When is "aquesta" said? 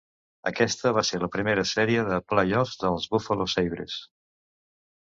0.51-0.93